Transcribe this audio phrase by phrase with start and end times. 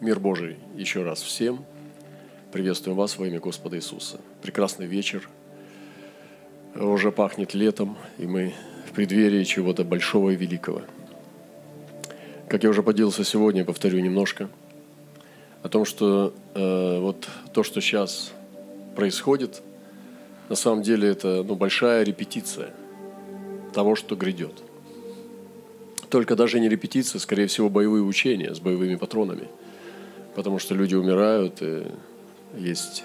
[0.00, 1.64] Мир Божий еще раз всем.
[2.52, 4.20] Приветствуем вас во имя Господа Иисуса.
[4.42, 5.26] Прекрасный вечер.
[6.74, 8.52] Уже пахнет летом, и мы
[8.86, 10.82] в преддверии чего-то большого и великого.
[12.46, 14.50] Как я уже поделился сегодня, повторю немножко
[15.62, 18.32] о том, что э, вот то, что сейчас
[18.96, 19.62] происходит,
[20.50, 22.68] на самом деле это ну, большая репетиция
[23.72, 24.62] того, что грядет.
[26.10, 29.48] Только даже не репетиция, скорее всего, боевые учения с боевыми патронами–
[30.36, 31.86] потому что люди умирают, и
[32.58, 33.04] есть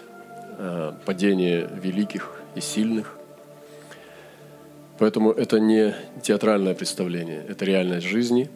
[0.58, 3.18] э, падение великих и сильных.
[5.00, 8.50] Поэтому это не театральное представление, это реальность жизни.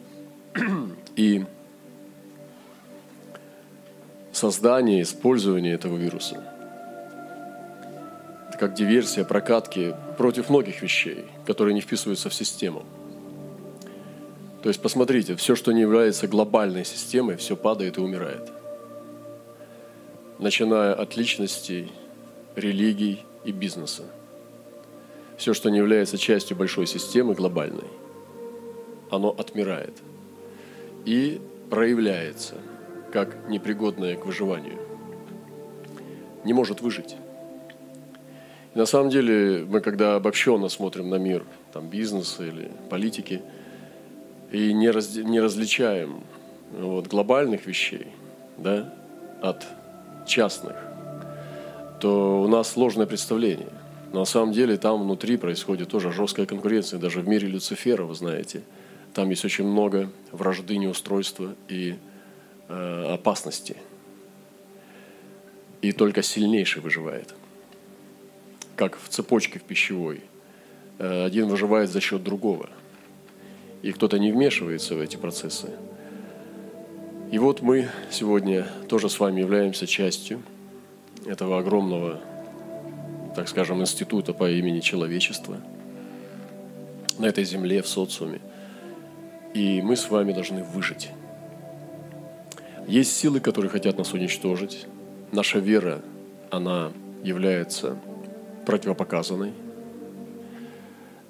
[1.16, 1.46] И
[4.32, 6.44] создание, использование этого вируса–
[8.50, 12.84] это как диверсия, прокатки против многих вещей, которые не вписываются в систему.
[14.62, 18.55] То есть посмотрите, все, что не является глобальной системой, все падает и умирает
[20.38, 21.92] начиная от личностей,
[22.54, 24.04] религий и бизнеса.
[25.36, 27.88] Все, что не является частью большой системы глобальной,
[29.10, 29.94] оно отмирает
[31.04, 32.56] и проявляется
[33.12, 34.78] как непригодное к выживанию.
[36.44, 37.16] Не может выжить.
[38.74, 43.42] И на самом деле мы, когда обобщенно смотрим на мир там, бизнеса или политики,
[44.52, 46.22] и не, раз, не различаем
[46.72, 48.06] вот, глобальных вещей
[48.58, 48.94] да,
[49.42, 49.66] от
[50.26, 50.76] частных,
[52.00, 53.72] то у нас сложное представление.
[54.12, 56.98] Но на самом деле там внутри происходит тоже жесткая конкуренция.
[56.98, 58.62] Даже в мире Люцифера, вы знаете,
[59.14, 61.96] там есть очень много вражды, неустройства и
[62.68, 63.76] э, опасности.
[65.82, 67.34] И только сильнейший выживает.
[68.76, 70.20] Как в цепочке в пищевой.
[70.98, 72.68] Э, один выживает за счет другого.
[73.82, 75.70] И кто-то не вмешивается в эти процессы.
[77.30, 80.42] И вот мы сегодня тоже с вами являемся частью
[81.24, 82.20] этого огромного,
[83.34, 85.56] так скажем, института по имени человечества
[87.18, 88.40] на этой земле, в социуме.
[89.54, 91.10] И мы с вами должны выжить.
[92.86, 94.86] Есть силы, которые хотят нас уничтожить.
[95.32, 96.02] Наша вера,
[96.52, 96.92] она
[97.24, 97.98] является
[98.66, 99.52] противопоказанной.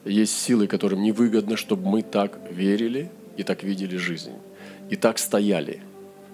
[0.04, 4.32] Есть силы, которым невыгодно, чтобы мы так верили и так видели жизнь
[4.90, 5.80] и так стояли.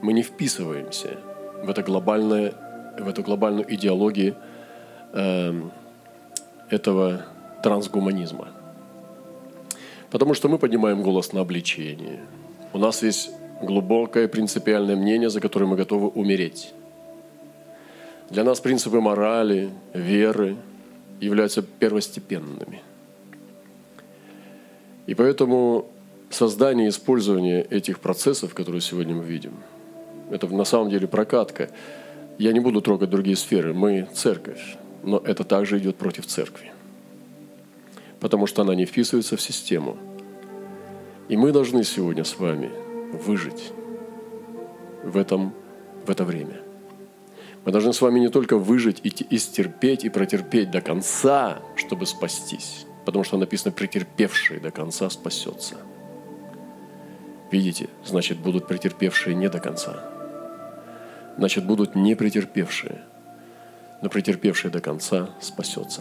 [0.01, 1.19] Мы не вписываемся
[1.63, 2.53] в, это глобальное,
[2.99, 4.37] в эту глобальную идеологию
[5.13, 5.63] э,
[6.71, 7.27] этого
[7.63, 8.49] трансгуманизма.
[10.11, 12.21] Потому что мы поднимаем голос на обличение.
[12.73, 13.31] У нас есть
[13.63, 16.75] глубокое принципиальное мнение, за которое мы готовы умереть.
[18.29, 20.57] Для нас принципы морали, веры
[21.21, 22.81] являются первостепенными.
[25.07, 25.87] И поэтому
[26.35, 29.55] создание и использование этих процессов, которые сегодня мы видим,
[30.31, 31.71] это на самом деле прокатка.
[32.39, 33.75] Я не буду трогать другие сферы.
[33.75, 36.73] Мы церковь, но это также идет против церкви.
[38.21, 39.97] Потому что она не вписывается в систему.
[41.29, 42.71] И мы должны сегодня с вами
[43.13, 43.73] выжить
[45.05, 45.53] в, этом,
[46.07, 46.61] в это время.
[47.65, 52.07] Мы должны с вами не только выжить и, и стерпеть, и протерпеть до конца, чтобы
[52.07, 52.87] спастись.
[53.05, 55.77] Потому что написано, претерпевший до конца спасется–
[57.53, 60.03] Видите, значит, будут претерпевшие не до конца.
[61.37, 63.03] Значит, будут не претерпевшие,
[64.01, 66.01] но претерпевшие до конца спасется.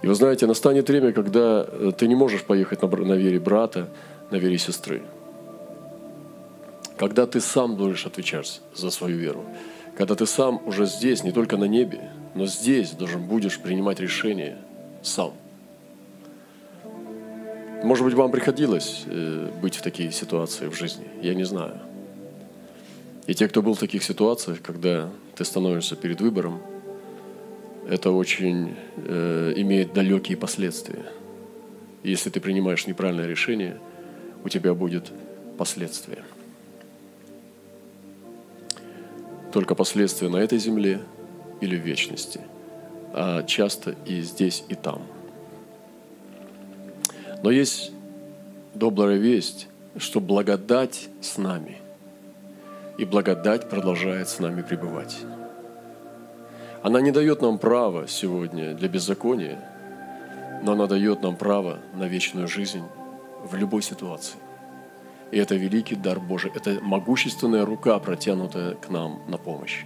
[0.00, 3.90] И вы знаете, настанет время, когда э, ты не можешь поехать на, на вере брата,
[4.30, 5.02] на вере сестры.
[6.96, 9.44] Когда ты сам будешь отвечать за свою веру.
[9.98, 14.56] Когда ты сам уже здесь, не только на небе, но здесь должен будешь принимать решение
[15.02, 15.34] сам–
[17.82, 21.78] может быть, вам приходилось э, быть в такие ситуации в жизни, я не знаю.
[23.26, 26.60] И те, кто был в таких ситуациях, когда ты становишься перед выбором,
[27.88, 31.04] это очень э, имеет далекие последствия.
[32.02, 33.78] если ты принимаешь неправильное решение,
[34.44, 35.12] у тебя будет
[35.58, 36.24] последствия.
[39.52, 41.00] Только последствия на этой земле
[41.60, 42.40] или в вечности,
[43.12, 45.02] а часто и здесь, и там–
[47.42, 47.92] но есть
[48.74, 51.78] добрая весть, что благодать с нами.
[52.98, 55.18] И благодать продолжает с нами пребывать.
[56.82, 59.58] Она не дает нам права сегодня для беззакония,
[60.62, 62.82] но она дает нам право на вечную жизнь
[63.42, 64.38] в любой ситуации.
[65.30, 69.84] И это великий дар Божий, это могущественная рука, протянутая к нам на помощь.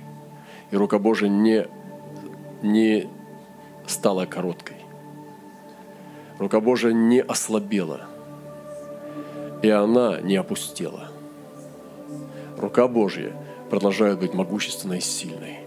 [0.71, 1.67] И рука Божия не,
[2.63, 3.09] не
[3.87, 4.84] стала короткой.
[6.45, 8.03] Рука Божия не ослабела,
[9.63, 11.09] и она не опустела.
[12.59, 13.35] рука Божья
[13.71, 15.61] продолжает быть могущественной и сильной.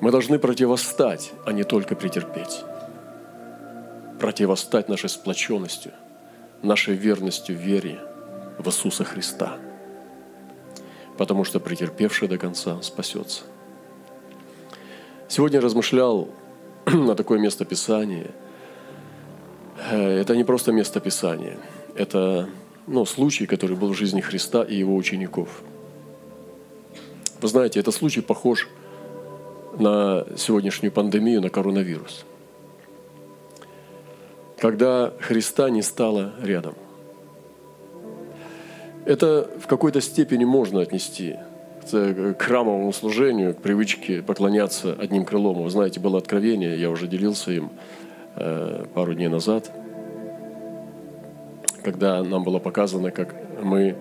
[0.00, 2.62] Мы должны противостать, а не только претерпеть.
[4.20, 5.90] Противостать нашей сплоченностью,
[6.62, 7.98] нашей верностью вере
[8.56, 9.56] в Иисуса Христа.
[11.16, 13.42] Потому что претерпевший до конца спасется.
[15.26, 16.28] Сегодня я размышлял
[16.92, 18.30] на такое место Писания.
[19.90, 21.58] Э, это не просто место Писания.
[21.94, 22.48] Это
[22.86, 25.62] ну, случай, который был в жизни Христа и его учеников.
[27.40, 28.68] Вы знаете, этот случай похож
[29.78, 32.24] на сегодняшнюю пандемию, на коронавирус.
[34.58, 36.74] Когда Христа не стало рядом.
[39.04, 41.36] Это в какой-то степени можно отнести
[41.90, 45.62] к храмовому служению, к привычке поклоняться одним крылом.
[45.62, 47.70] Вы знаете, было откровение, я уже делился им
[48.36, 49.70] э, пару дней назад,
[51.82, 53.96] когда нам было показано, как мы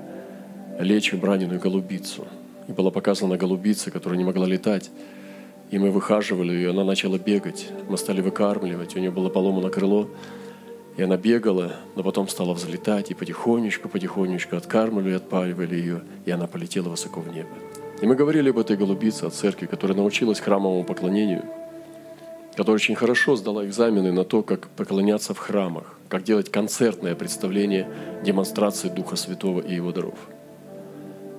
[0.80, 2.28] лечим раненую голубицу.
[2.68, 4.92] И была показана голубица, которая не могла летать.
[5.72, 7.70] И мы выхаживали ее, она начала бегать.
[7.90, 10.10] Мы стали выкармливать, у нее было поломано крыло.
[10.98, 16.48] И она бегала, но потом стала взлетать, и потихонечку, потихонечку откармливали, отпаривали ее, и она
[16.48, 17.50] полетела высоко в небо.
[18.02, 21.44] И мы говорили об этой голубице, о церкви, которая научилась храмовому поклонению,
[22.56, 27.90] которая очень хорошо сдала экзамены на то, как поклоняться в храмах, как делать концертное представление
[28.24, 30.20] демонстрации Духа Святого и Его даров.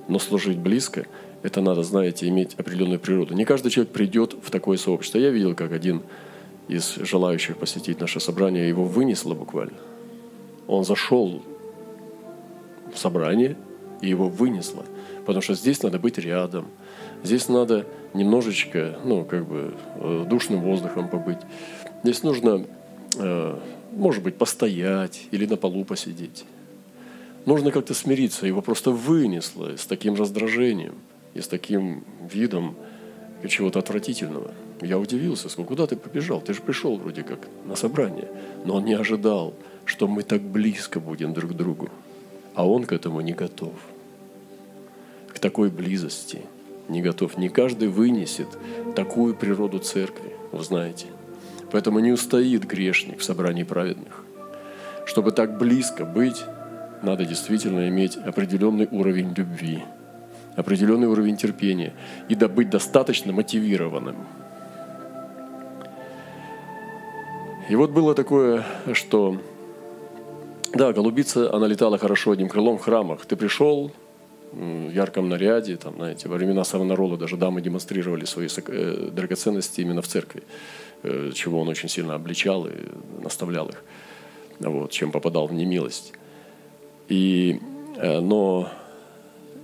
[0.09, 1.05] Но служить близко–
[1.43, 3.33] это надо, знаете, иметь определенную природу.
[3.35, 5.17] Не каждый человек придет в такое сообщество.
[5.17, 6.01] Я видел, как один
[6.67, 9.77] из желающих посетить наше собрание его вынесло буквально.
[10.67, 11.41] Он зашел
[12.93, 13.55] в собрание,
[14.01, 14.83] и его вынесло–
[15.29, 16.65] потому что здесь надо быть рядом,
[17.23, 17.85] здесь надо
[18.15, 21.37] немножечко, ну, как бы, э, душным воздухом побыть.
[22.01, 22.65] Здесь нужно,
[23.15, 23.59] э,
[23.91, 26.45] может быть, постоять или на полу посидеть.
[27.45, 30.95] Нужно как-то смириться, его просто вынесло с таким раздражением
[31.35, 32.03] и с таким
[32.33, 32.75] видом
[33.47, 34.49] чего-то отвратительного.
[34.81, 36.41] Я удивился, сказал, куда ты побежал?
[36.41, 37.37] Ты же пришел вроде как
[37.67, 38.29] на собрание.
[38.65, 39.53] Но он не ожидал,
[39.85, 41.91] что мы так близко будем друг к другу.
[42.55, 43.73] А он к этому не готов
[45.39, 46.41] к такой близости
[46.89, 47.37] не готов.
[47.37, 48.49] Не каждый вынесет
[48.93, 51.05] такую природу церкви, вы знаете.
[51.71, 54.25] Поэтому не устоит грешник в собрании праведных.
[55.05, 56.43] Чтобы так близко быть,
[57.01, 59.85] надо действительно иметь определенный уровень любви,
[60.57, 61.93] определенный уровень терпения
[62.27, 64.17] и быть достаточно мотивированным.
[67.69, 69.37] И вот было такое, что
[70.73, 73.25] да, голубица, она летала хорошо одним крылом в храмах.
[73.25, 73.93] Ты пришел,
[74.53, 80.07] ярком наряде, там, знаете, во времена Савонарола даже дамы демонстрировали свои э, драгоценности именно в
[80.07, 80.43] церкви,
[81.03, 82.73] э, чего он очень сильно обличал и
[83.21, 83.83] наставлял их,
[84.59, 86.13] вот, чем попадал в немилость.
[87.07, 87.59] И,
[87.97, 88.71] э, но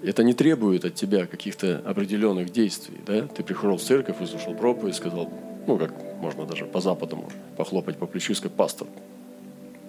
[0.04, 2.98] это не требует от тебя каких-то определенных действий.
[3.06, 3.28] Да?
[3.28, 5.32] Ты пришел в церковь, выслушал проповедь, сказал,
[5.68, 8.88] ну, как можно даже по-западному похлопать по плечу и сказать, пастор,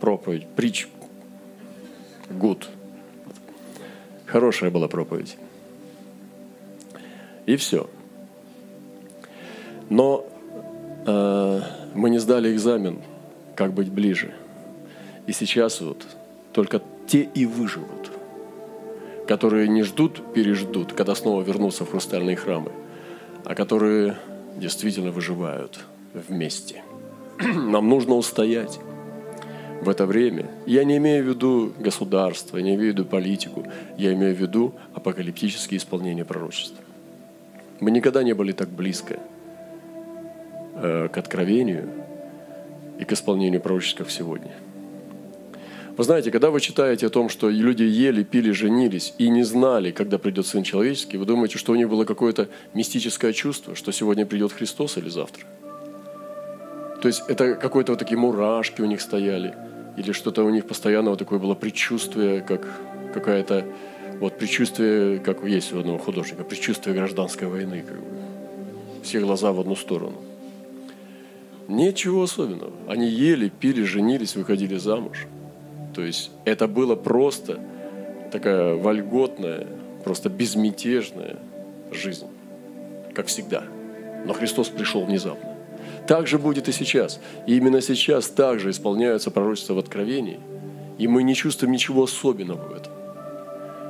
[0.00, 0.88] проповедь, притч,
[2.30, 2.64] good,
[4.26, 5.36] Хорошая была проповедь.
[7.46, 7.88] И все.
[9.88, 10.26] Но
[11.06, 11.60] э,
[11.94, 12.98] мы не сдали экзамен,
[13.54, 14.34] как быть ближе.
[15.26, 16.04] И сейчас вот
[16.52, 18.10] только те и выживут,
[19.28, 22.72] которые не ждут, переждут, когда снова вернутся в хрустальные храмы,
[23.44, 24.16] а которые
[24.56, 25.78] действительно выживают
[26.14, 26.82] вместе.
[27.38, 28.80] Нам нужно устоять
[29.86, 30.50] в это время.
[30.66, 33.64] Я не имею в виду государство, не имею в виду политику,
[33.96, 36.84] я имею в виду апокалиптические исполнения пророчества.
[37.80, 39.18] Мы никогда не были так близко
[40.74, 41.88] э, к откровению
[42.98, 44.50] и к исполнению пророчеств, как сегодня.
[45.96, 49.92] Вы знаете, когда вы читаете о том, что люди ели, пили, женились и не знали,
[49.92, 54.26] когда придет Сын Человеческий, вы думаете, что у них было какое-то мистическое чувство, что сегодня
[54.26, 55.44] придет Христос или завтра?
[57.00, 59.54] То есть это какое-то вот такие мурашки у них стояли–
[59.96, 62.66] или что-то у них постоянно вот такое было предчувствие, как
[63.14, 63.64] какая-то
[64.20, 68.06] вот предчувствие, как есть у одного художника, предчувствие гражданской войны, как бы.
[69.02, 70.16] все глаза в одну сторону.
[71.68, 72.72] Ничего особенного.
[72.88, 75.26] Они ели, пили, женились, выходили замуж.
[75.94, 77.58] То есть это было просто
[78.30, 79.66] такая вольготная,
[80.04, 81.38] просто безмятежная
[81.90, 82.26] жизнь,
[83.14, 83.64] как всегда.
[84.24, 85.45] Но Христос пришел внезапно.
[86.06, 87.20] Так же будет и сейчас.
[87.46, 90.40] И именно сейчас также исполняются пророчества в Откровении.
[90.98, 92.92] И мы не чувствуем ничего особенного в этом.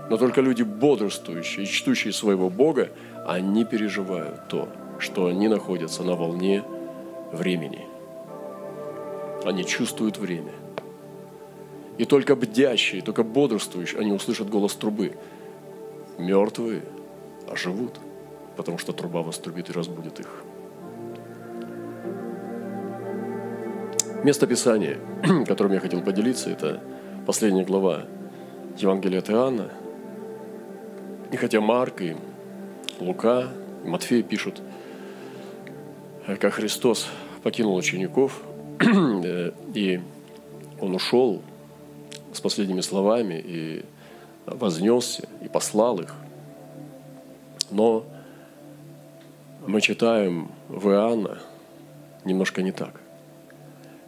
[0.09, 2.91] Но только люди бодрствующие и чтущие своего Бога,
[3.27, 4.69] они переживают то,
[4.99, 6.63] что они находятся на волне
[7.33, 7.87] времени.
[9.45, 10.53] Они чувствуют время.
[11.99, 15.13] И только бдящие, только бодрствующие, они услышат голос трубы.
[16.19, 16.83] мертвые
[17.49, 17.95] оживут,
[18.57, 20.46] потому что труба вострубит и разбудит их.
[24.27, 24.99] Место Писания,
[25.47, 26.83] которым я хотел поделиться, это
[27.27, 28.07] последняя глава
[28.77, 29.71] Евангелия от Иоанна.
[31.31, 32.17] И хотя Марк и
[32.99, 33.49] Лука,
[33.85, 34.61] и Матфей пишут,
[36.41, 37.07] как Христос
[37.45, 38.43] покинул учеников,
[39.75, 40.01] и
[40.81, 41.41] он ушел
[42.33, 43.85] с последними словами и
[44.45, 46.17] вознесся и послал их.
[47.71, 48.05] Но
[49.69, 51.39] мы читаем в Иоанна
[52.25, 53.06] немножко не так.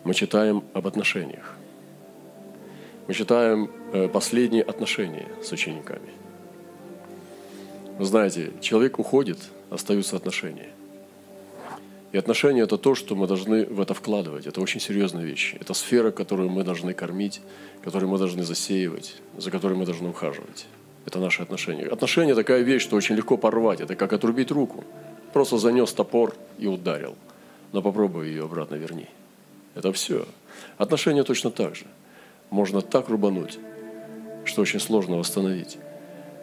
[0.09, 1.55] Мы читаем об отношениях.
[3.09, 6.09] Мы читаем э, последние отношения с учениками.
[7.99, 9.37] Вы знаете, человек уходит,
[9.69, 10.71] остаются отношения.
[12.12, 14.47] И отношения– это то, что мы должны в это вкладывать.
[14.47, 15.55] Это очень серьезная вещь.
[15.61, 17.43] Это сфера, которую мы должны кормить,
[17.85, 20.69] которую мы должны засеивать, за которой мы должны ухаживать.
[21.05, 21.85] Это наши отношения.
[21.85, 23.83] Отношения– такая вещь, что очень легко порвать.
[23.83, 24.85] Это как отрубить руку.
[25.35, 27.15] Просто занес топор и ударил.
[27.73, 29.07] Но попробуй ее обратно верни.
[29.78, 30.26] Это все.
[30.76, 31.85] Отношения точно так же.
[32.50, 33.61] Можно так рубануть,
[34.44, 35.78] что очень сложно восстановить.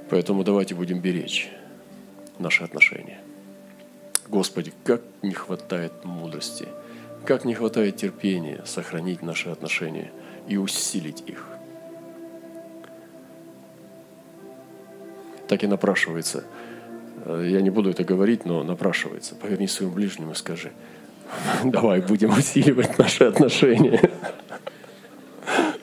[0.09, 1.51] Поэтому давайте будем беречь
[2.39, 3.19] наши отношения.
[4.29, 6.69] Господи, как не хватает мудрости,
[7.25, 10.13] как не хватает терпения сохранить наши отношения
[10.47, 11.45] и усилить их.
[15.49, 16.45] Так и напрашивается.
[17.25, 19.35] Э, я не буду это говорить, но напрашивается.
[19.35, 20.71] Поверни своему ближнему и скажи,
[21.63, 24.11] давай будем усиливать наши отношения.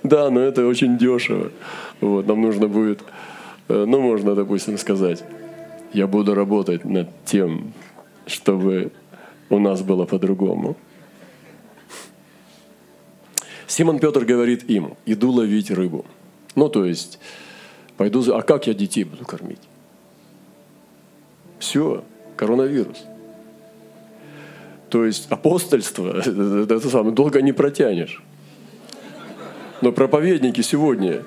[0.03, 1.53] Да, но это очень дешево.
[2.01, 3.03] Вот, нам нужно будет,
[3.69, 5.23] э, ну, можно, допустим, сказать,
[5.93, 7.73] я буду работать над тем,
[8.27, 8.91] чтобы
[9.49, 10.77] у нас было по-другому.
[13.67, 16.05] Симон Петр говорит им, иду ловить рыбу.
[16.57, 17.19] Ну, то есть,
[17.97, 19.63] пойду, а как я детей буду кормить?
[21.59, 22.05] Все,
[22.37, 23.05] коронавирус.
[24.93, 28.23] То есть апостольство, это, самое, долго не протянешь.
[29.81, 31.23] Но проповедники сегодня,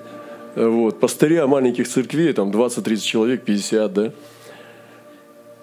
[0.55, 4.11] вот, пастыря маленьких церквей, там 20-30 человек, 50, да,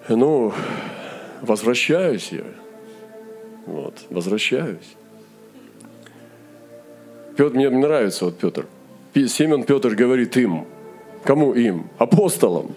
[0.09, 0.51] ну,
[1.41, 2.43] возвращаюсь я.
[3.67, 4.97] Вот, возвращаюсь.
[7.37, 8.65] Петр, мне нравится вот Петр.
[9.15, 10.65] Семен Петр говорит им.
[11.23, 11.87] Кому им?
[11.99, 12.75] Апостолам.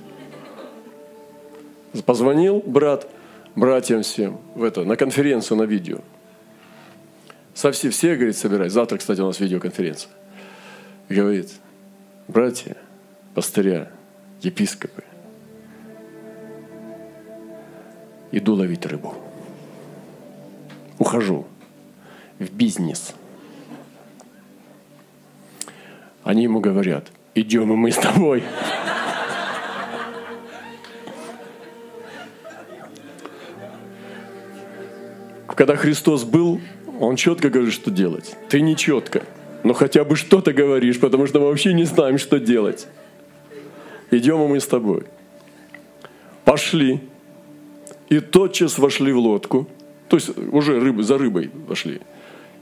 [2.05, 3.09] Позвонил брат,
[3.57, 5.99] братьям всем в это, на конференцию на видео.
[7.55, 8.71] Совсем все, говорит, собирать.
[8.71, 10.11] Завтра, кстати, у нас видеоконференция.
[11.09, 11.51] И говорит,
[12.29, 12.77] братья,
[13.35, 13.91] пастыря,
[14.43, 15.03] епископы–
[18.37, 19.15] иду ловить рыбу.
[20.99, 21.47] Ухожу
[22.39, 23.15] в бизнес.
[26.23, 28.43] Они ему говорят, идем и мы с тобой.
[35.57, 36.61] Когда Христос был,
[37.01, 38.37] Он четко говорит, что делать.
[38.49, 39.23] Ты не четко,
[39.65, 42.87] но хотя бы что-то говоришь, потому что мы вообще не знаем, что делать.
[44.11, 45.05] Идем мы с тобой.
[46.45, 47.01] Пошли
[48.09, 49.67] и тотчас вошли в лодку,
[50.09, 52.01] то есть уже рыбы, за рыбой вошли,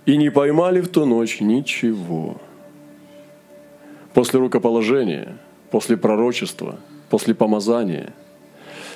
[0.06, 2.40] и не поймали в ту ночь ничего.
[4.14, 5.36] После рукоположения,
[5.70, 6.78] после пророчества,
[7.10, 8.14] после помазания.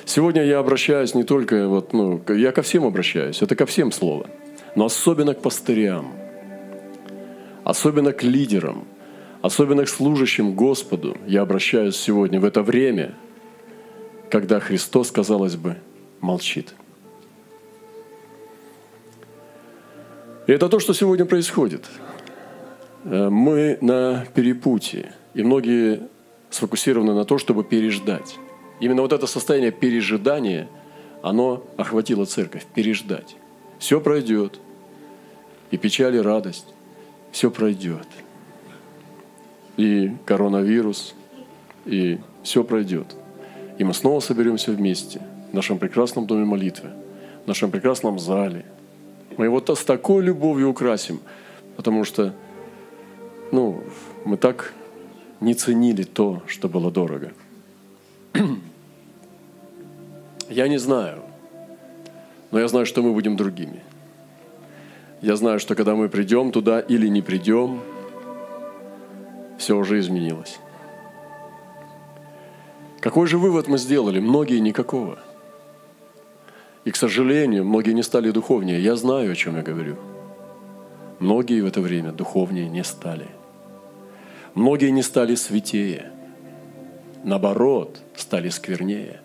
[0.05, 4.27] Сегодня я обращаюсь не только, вот, ну, я ко всем обращаюсь, это ко всем слово,
[4.75, 6.13] но особенно к пастырям,
[7.63, 8.85] особенно к лидерам,
[9.41, 13.15] особенно к служащим Господу я обращаюсь сегодня в это время,
[14.29, 15.77] когда Христос, казалось бы,
[16.21, 16.73] молчит.
[20.47, 21.85] И это то, что сегодня происходит.
[23.03, 26.07] Э, мы на перепутье, и многие
[26.49, 28.37] сфокусированы на то, чтобы переждать.
[28.79, 30.67] Именно вот это состояние пережидания,
[31.21, 33.35] оно охватило церковь, переждать.
[33.77, 34.59] Все пройдет,
[35.71, 36.67] и печаль, и радость,
[37.31, 38.07] все пройдет.
[39.77, 41.15] И коронавирус,
[41.85, 43.15] и все пройдет.
[43.77, 45.21] И мы снова соберемся вместе–
[45.51, 46.89] в нашем прекрасном доме молитвы,
[47.45, 48.65] в нашем прекрасном зале.
[49.37, 51.19] Мы его с такой любовью украсим,
[51.75, 52.33] потому что
[53.51, 53.83] ну,
[54.25, 54.73] мы так
[55.41, 57.31] не ценили то, что было дорого.
[60.49, 61.21] Я не знаю,
[62.51, 63.83] но я знаю, что мы будем другими.
[65.21, 67.81] Я знаю, что когда мы придем туда или не придем,
[69.57, 70.59] все уже изменилось.
[72.99, 74.19] Какой же вывод мы сделали?
[74.19, 75.19] Многие никакого–
[76.89, 78.81] и, к сожалению, многие не стали духовнее.
[78.81, 79.95] Я знаю, о чем я говорю.
[81.19, 83.27] Многие в это время духовнее не стали.
[84.55, 86.11] Многие не стали святее.
[87.23, 89.21] Наоборот, стали сквернее.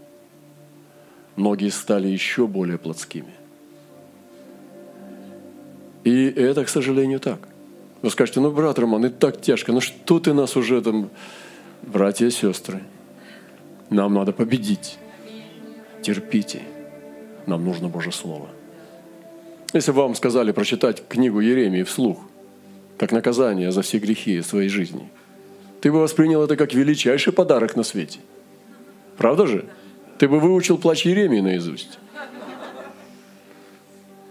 [1.37, 3.35] Ноги стали еще более плотскими.
[6.05, 7.49] И это, к сожалению, так.
[8.03, 11.11] Вы скажете, ну, брат Роман, это так тяжко, ну что ты нас уже там...
[11.83, 12.83] Братья и сестры,
[13.91, 14.99] нам надо победить.
[16.01, 16.63] Терпите.
[17.47, 18.49] Нам нужно Божье Слово.
[19.75, 22.21] Если вам сказали прочитать книгу Еремии вслух,
[22.97, 25.11] как наказание за все грехи своей жизни,
[25.85, 28.21] ты бы воспринял это как величайший подарок на свете.
[29.19, 29.67] Правда же?
[30.17, 31.99] Ты бы выучил плач Еремии наизусть.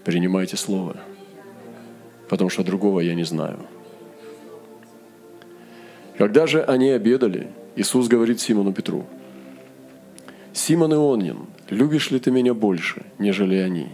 [0.03, 0.97] Принимайте Слово
[2.33, 3.59] потому что другого я не знаю.
[6.17, 9.05] Когда же они обедали, Иисус говорит Симону Петру,
[10.51, 13.89] «Симон Ионин, любишь ли ты меня больше, нежели они?»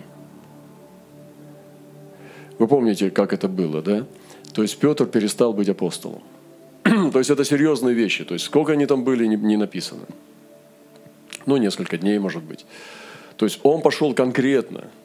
[2.59, 4.05] Вы помните, как это было, да?
[4.53, 6.21] То есть Петр перестал быть апостолом.
[7.11, 8.23] То есть это серьезные вещи.
[8.23, 10.05] То есть сколько они там были, не написано.
[11.45, 12.65] Ну, несколько дней, может быть.
[13.37, 14.85] То есть он пошел конкретно–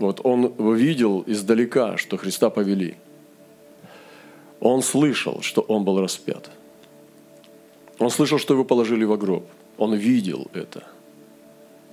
[0.00, 2.94] вот он видел издалека, что Христа повели.
[4.58, 6.50] Он слышал, что он был распят.
[7.98, 9.46] Он слышал, что его положили в гроб.
[9.76, 10.84] Он видел это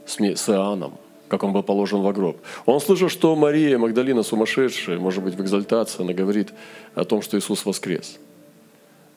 [0.06, 0.94] с Иоанном,
[1.28, 2.38] как он был положен в гроб.
[2.66, 6.54] Он слышал, что Мария Магдалина сумасшедшая, может быть, в экзальтации, она говорит
[6.96, 8.20] о том, что Иисус воскрес.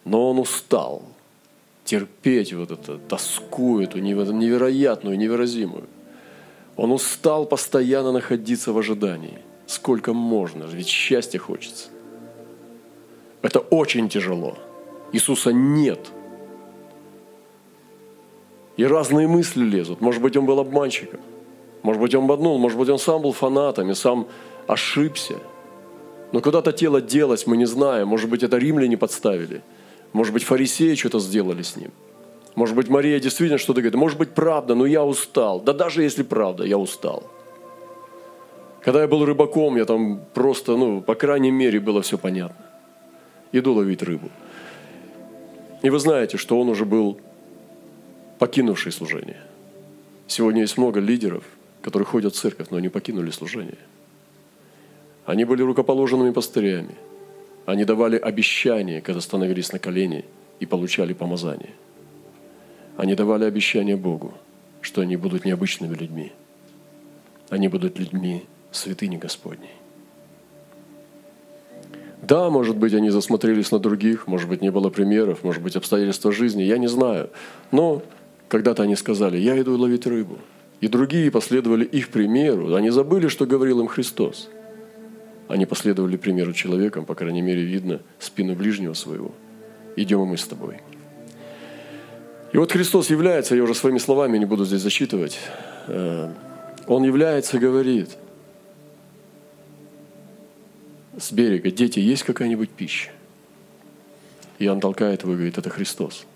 [0.05, 1.03] Но он устал
[1.85, 5.85] терпеть вот это, тоску эту невероятную, невыразимую–
[6.81, 9.39] он устал постоянно находиться в ожидании.
[9.67, 11.89] Сколько можно, ведь счастья хочется.
[13.43, 14.57] Это очень тяжело.
[15.13, 16.11] Иисуса нет.
[18.79, 20.01] И разные мысли лезут.
[20.01, 21.21] Может быть, он был обманщиком.
[21.83, 22.59] Может быть, он обманул.
[22.59, 24.27] Может быть, он сам был фанатом и сам
[24.67, 25.37] ошибся.
[26.33, 28.09] Но куда-то тело делось, мы не знаем.
[28.09, 29.61] Может быть, это римляне подставили.
[30.13, 31.91] Может быть, фарисеи что-то сделали с ним–
[32.55, 33.99] может быть, Мария действительно что-то говорит.
[33.99, 35.61] Может быть, правда, но я устал.
[35.61, 37.31] Да даже если правда, я устал.
[38.83, 42.67] Когда я был рыбаком, я там просто, ну, по крайней мере, было все понятно.
[43.53, 44.31] Иду ловить рыбу.
[45.83, 47.21] И вы знаете, что он уже был
[48.39, 49.41] покинувший служение.
[50.27, 51.45] Сегодня есть много лидеров,
[51.83, 53.79] которые ходят в церковь, но они покинули служение.
[55.27, 56.95] Они были рукоположенными пастырями.
[57.71, 60.25] Они давали обещания, когда становились на колени
[60.61, 61.71] и получали помазание–
[63.01, 64.35] они давали обещание Богу,
[64.83, 66.33] что они будут необычными людьми.
[67.49, 69.73] Они будут людьми святыни Господней.
[72.21, 76.31] Да, может быть, они засмотрелись на других, может быть, не было примеров, может быть, обстоятельства
[76.31, 77.31] жизни, я не знаю.
[77.73, 78.03] Но
[78.49, 80.37] когда-то они сказали, я иду ловить рыбу.
[80.83, 82.75] И другие последовали их примеру.
[82.75, 84.51] Они забыли, что говорил им Христос.
[85.51, 89.33] Они последовали примеру человеком, по крайней мере, видно спину ближнего своего.
[89.97, 90.81] Идем и мы с тобой.
[92.53, 95.41] И вот Христос является, я уже своими словами не буду здесь зачитывать,
[95.89, 96.33] э,
[96.87, 98.11] Он является и говорит
[101.19, 103.11] с берега, дети, есть какая-нибудь пища?
[104.61, 106.27] И он толкает его и говорит, это Христос,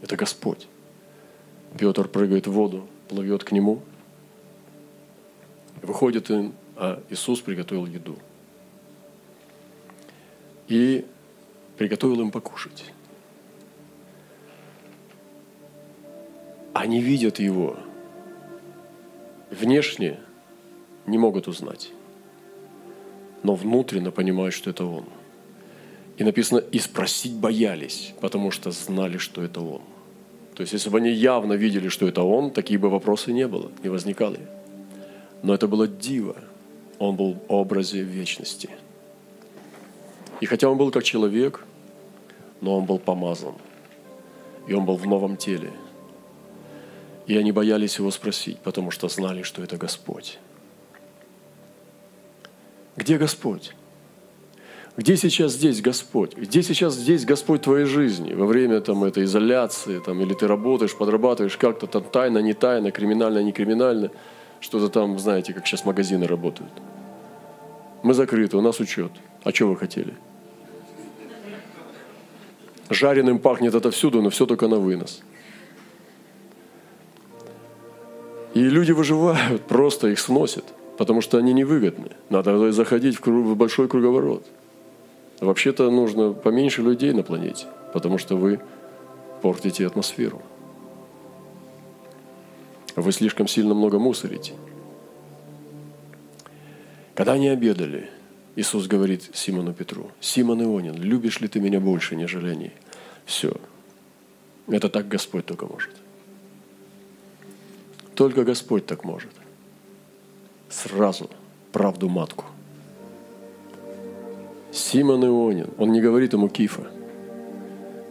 [0.00, 0.66] это Господь.
[1.78, 3.82] Петр прыгает в воду, плывет к нему,
[5.82, 8.16] выходит им, а Иисус приготовил еду.
[10.70, 11.04] И
[11.76, 12.84] приготовил им покушать.
[16.72, 17.76] Они видят его.
[19.50, 20.20] Внешне
[21.06, 21.90] не могут узнать.
[23.42, 25.04] Но внутренне понимают, что это он.
[26.18, 29.82] И написано, и спросить боялись, потому что знали, что это он.
[30.54, 33.72] То есть, если бы они явно видели, что это он, такие бы вопросы не было,
[33.82, 34.38] не возникали.
[35.42, 36.36] Но это было диво.
[36.98, 38.70] Он был в образе вечности.
[40.40, 41.64] И хотя он был как человек,
[42.60, 43.54] но он был помазан.
[44.66, 45.70] И он был в новом теле–
[47.30, 50.40] и они боялись его спросить, потому что знали, что это Господь.
[52.96, 53.76] Где Господь?
[54.96, 56.36] Где сейчас здесь Господь?
[56.36, 58.34] Где сейчас здесь Господь твоей жизни?
[58.34, 62.90] Во время там, этой изоляции, там, или ты работаешь, подрабатываешь как-то там тайно, не тайно,
[62.90, 64.10] криминально, не криминально,
[64.58, 66.72] что-то там, знаете, как сейчас магазины работают.
[68.02, 69.12] Мы закрыты, у нас учет.
[69.44, 70.14] А что вы хотели?
[72.90, 75.22] Жареным пахнет это всюду, но все только на вынос.
[78.52, 80.64] И люди выживают, просто их сносят,
[80.98, 82.10] потому что они невыгодны.
[82.30, 84.44] Надо заходить в, круг, в большой круговорот.
[85.40, 88.60] Вообще-то нужно поменьше людей на планете, потому что вы
[89.40, 90.42] портите атмосферу.
[92.96, 94.54] Вы слишком сильно много мусорите.
[97.14, 98.10] Когда они обедали,
[98.60, 102.72] Иисус говорит Симону Петру, «Симон Ионин, любишь ли ты меня больше, нежели они?»
[103.24, 103.52] Все.
[104.68, 105.90] Это так Господь только может.
[108.14, 109.30] Только Господь так может.
[110.68, 111.30] Сразу
[111.72, 112.44] правду матку.
[114.72, 116.86] Симон Ионин, он не говорит ему Кифа,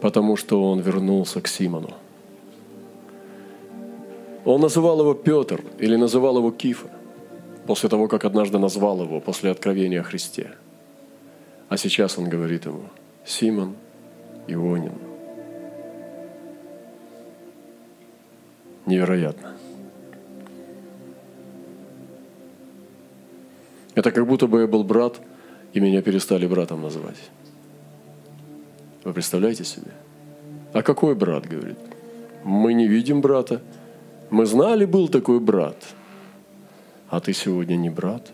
[0.00, 1.94] потому что он вернулся к Симону.
[4.44, 6.90] Он называл его Петр или называл его Кифа
[7.70, 10.50] после того, как однажды назвал его после откровения о Христе.
[11.68, 12.82] А сейчас он говорит ему,
[13.24, 13.76] Симон
[14.48, 14.94] Ионин.
[18.86, 19.54] Невероятно.
[23.94, 25.20] Это как будто бы я был брат,
[25.72, 27.30] и меня перестали братом называть.
[29.04, 29.92] Вы представляете себе?
[30.72, 31.78] А какой брат, говорит?
[32.42, 33.62] Мы не видим брата.
[34.28, 35.76] Мы знали, был такой брат.
[37.10, 38.30] А ты сегодня не брат?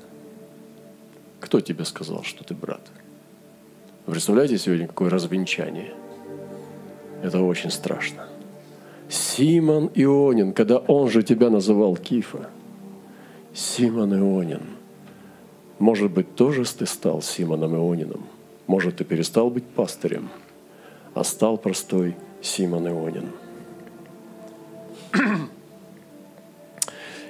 [1.41, 2.83] Кто тебе сказал, что ты брат?
[4.05, 5.95] Вы представляете сегодня, какое развенчание?
[7.23, 8.29] Это очень страшно.
[9.09, 12.51] Симон Ионин, когда он же тебя называл Кифа.
[13.55, 14.63] Симон Ионин.
[15.79, 18.27] Может быть, тоже ты стал Симоном Ионином.
[18.67, 20.29] Может, ты перестал быть пастырем,
[21.15, 23.31] а стал простой Симон Ионин.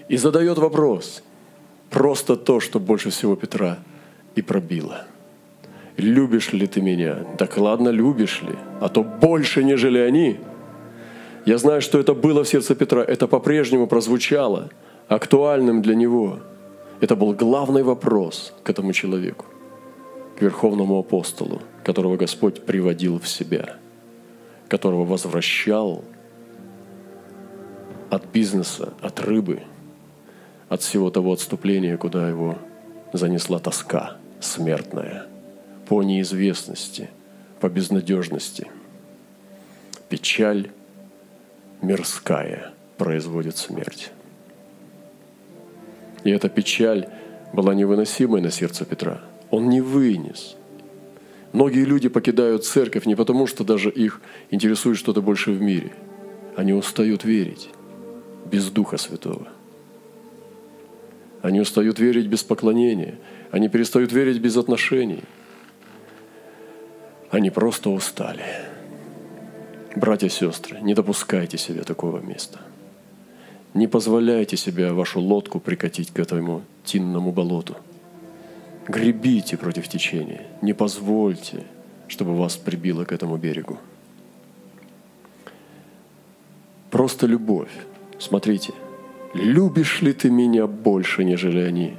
[0.09, 1.23] И задает вопрос.
[1.97, 3.79] Просто то, что больше всего Петра
[4.35, 5.07] и пробило.
[5.97, 7.25] Любишь ли ты меня?
[7.39, 8.55] Так ладно, любишь ли?
[8.81, 10.37] А то больше, нежели они–
[11.47, 14.69] я знаю, что это было в сердце Петра, это по-прежнему прозвучало
[15.07, 16.41] актуальным для него.
[17.01, 19.47] Это был главный вопрос к этому человеку,
[20.37, 23.77] к верховному апостолу, которого Господь приводил в себя,
[24.67, 26.03] которого возвращал
[28.11, 29.63] от бизнеса, от рыбы,
[30.69, 32.59] от всего того отступления, куда его
[33.13, 35.27] занесла тоска смертная,
[35.89, 37.11] по неизвестности,
[37.61, 38.69] по безнадежности.
[40.09, 40.71] Печаль
[41.83, 44.11] мирская производит смерть.
[46.25, 47.09] И эта печаль
[47.53, 49.21] была невыносимой на сердце Петра.
[49.51, 50.57] Он не вынес.
[51.53, 55.93] Многие люди покидают церковь не потому, что даже их интересует что-то больше в мире.
[56.57, 57.71] Они устают верить
[58.51, 59.49] без Духа Святого.
[61.43, 63.15] Они устают верить без поклонения.
[63.51, 65.23] Они перестают верить без отношений.
[67.31, 68.45] Они просто устали.
[69.95, 72.61] Братья и сестры, не допускайте себе такого места.
[73.75, 77.77] Не позволяйте себе вашу лодку прикатить к этому тинному болоту.
[78.89, 80.47] Гребите против течения.
[80.63, 81.65] Не позвольте,
[82.09, 83.79] чтобы вас прибило к этому берегу.
[86.91, 87.73] Просто любовь.
[88.19, 88.73] Смотрите,
[89.37, 91.97] любишь ли ты меня больше, нежели они?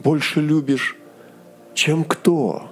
[0.00, 0.96] Больше любишь,
[1.74, 2.70] чем кто?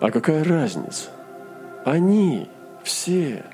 [0.00, 1.10] А какая разница?
[1.84, 2.46] Они
[2.84, 3.44] все.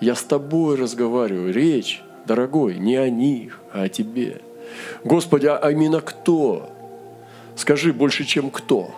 [0.00, 1.52] Я с тобой разговариваю.
[1.52, 4.40] Речь, дорогой, не о них, а о тебе.
[5.04, 6.70] Господи, а именно кто?
[7.54, 8.94] Скажи, больше, чем кто?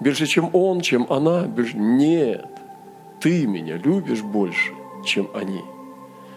[0.00, 1.46] Больше, чем он, чем она?
[1.74, 2.46] Нет.
[3.20, 4.72] Ты меня любишь больше,
[5.04, 5.62] чем они.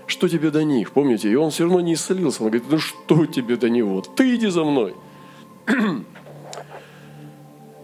[0.07, 0.91] Что тебе до них?
[0.91, 2.43] Помните, и он все равно не исцелился.
[2.43, 4.01] Он говорит, ну что тебе до него?
[4.01, 4.93] Ты иди за мной.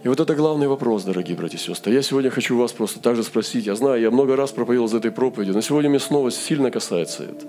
[0.04, 1.92] И вот это главный вопрос, дорогие братья и сестры.
[1.92, 3.66] Я сегодня хочу вас просто также спросить.
[3.66, 7.24] Я знаю, я много раз проповедовал за этой проповеди, но сегодня мне снова сильно касается
[7.24, 7.46] это.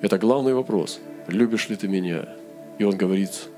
[0.00, 1.00] Это главный вопрос.
[1.26, 2.28] Любишь ли ты меня?
[2.78, 3.48] И он говорит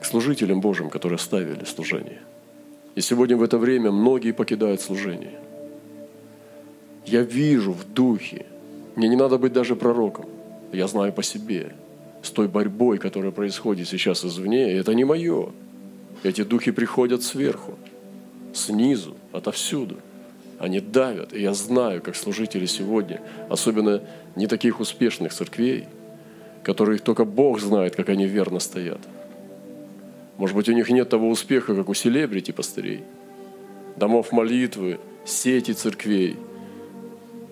[0.00, 2.20] к служителям Божьим, которые ставили служение.
[2.94, 5.40] И сегодня в это время многие покидают служение.
[7.04, 8.46] Я вижу в духе,
[8.96, 10.26] мне не надо быть даже пророком,
[10.72, 11.72] я знаю по себе,
[12.22, 15.50] с той борьбой, которая происходит сейчас извне, это не мое.
[16.22, 17.74] Эти духи приходят сверху,
[18.52, 19.96] снизу, отовсюду.
[20.58, 21.34] Они давят.
[21.34, 24.02] И я знаю, как служители сегодня, особенно
[24.34, 25.84] не таких успешных церквей,
[26.62, 29.00] которых только Бог знает, как они верно стоят.
[30.38, 33.04] Может быть, у них нет того успеха, как у селебрити пастырей,
[33.96, 36.36] домов молитвы, сети церквей,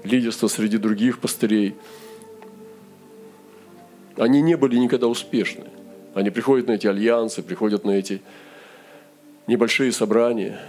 [0.04, 1.74] лидерства среди других пастырей.
[4.16, 5.64] Они не были никогда успешны.
[6.14, 8.22] Они приходят на эти альянсы, приходят на эти
[9.48, 10.60] небольшие собрания,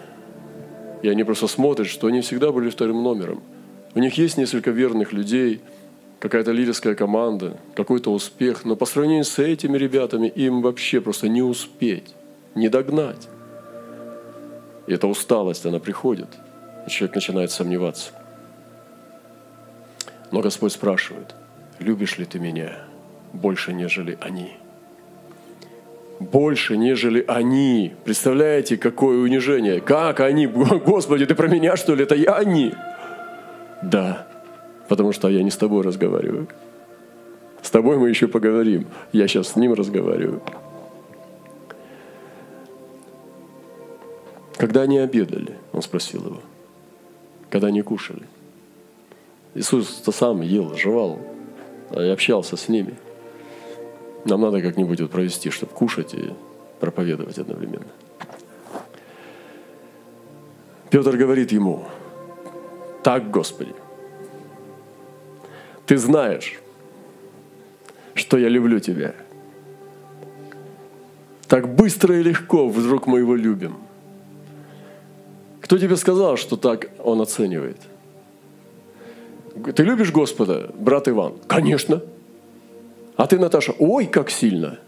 [1.04, 3.44] и они просто смотрят, что они всегда были вторым номером.
[3.94, 5.62] У них есть несколько верных людей,
[6.20, 11.44] какая-то лидерская команда, какой-то успех, но по сравнению с этими ребятами им вообще просто не
[11.44, 12.16] успеть,
[12.56, 13.28] не догнать.
[14.88, 16.30] И эта усталость, она приходит,
[16.88, 18.12] и человек начинает сомневаться.
[20.36, 21.34] Но Господь спрашивает,
[21.80, 22.80] любишь ли ты меня
[23.32, 24.58] больше, нежели они?
[26.20, 27.94] больше, нежели они.
[28.04, 29.80] Представляете, какое унижение?
[29.80, 30.46] Как они?
[30.48, 32.04] Господи, ты про меня, что ли?
[32.04, 32.74] Это я они?
[33.82, 34.28] Да,
[34.90, 36.50] потому что я не с тобой разговариваю.
[37.62, 38.88] С тобой мы еще поговорим.
[39.14, 40.42] Я сейчас с ним разговариваю.
[44.58, 46.42] Когда они обедали, он спросил его.
[47.50, 48.24] Когда они кушали.
[49.56, 51.20] Иисус-то сам ел, жевал
[51.92, 52.96] и общался с ними.
[54.26, 56.34] Нам надо как-нибудь вот провести, чтобы кушать и
[56.80, 57.88] проповедовать одновременно.
[60.90, 61.86] Петр говорит ему,
[63.02, 63.74] так, Господи,
[65.86, 66.60] ты знаешь,
[68.14, 69.16] что я люблю тебя.
[71.48, 73.78] Так быстро и легко вдруг мы его любим.
[75.62, 77.78] Кто тебе сказал, что так он оценивает?
[79.74, 81.36] Ты любишь Господа, брат Иван?
[81.48, 82.02] Конечно.
[83.16, 84.80] А ты, Наташа, ой, как сильно.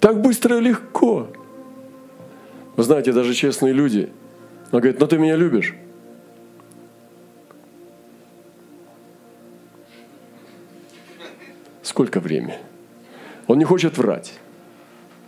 [0.00, 1.28] Так быстро и легко.
[2.76, 4.10] Вы знаете, даже честные люди,
[4.70, 5.74] он говорит, ну ты меня любишь.
[11.82, 12.56] Сколько времени?
[13.46, 14.32] Он не хочет врать.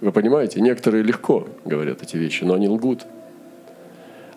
[0.00, 3.05] Вы понимаете, некоторые легко говорят эти вещи, но они лгут.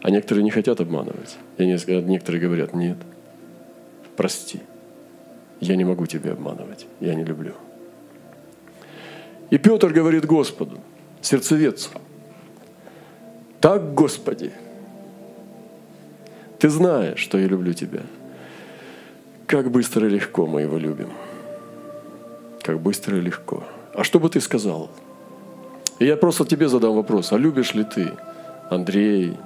[0.02, 1.38] А некоторые не хотят обманывать.
[1.58, 2.98] И некоторые говорят, нет,
[4.18, 4.60] прости,
[5.62, 7.54] я не могу тебя обманывать, я не люблю.
[9.50, 10.80] И Петр говорит Господу,
[11.22, 11.90] сердцевецу,
[13.62, 14.52] так, Господи,
[16.60, 18.02] ты знаешь, что я люблю тебя.
[19.46, 21.12] Как быстро и легко мы его любим–
[22.68, 23.64] как быстро и легко.
[23.94, 24.92] А что бы ты сказал?
[26.00, 27.32] И я просто тебе задам вопрос.
[27.32, 28.12] А любишь ли ты,
[28.70, 29.38] Андрей,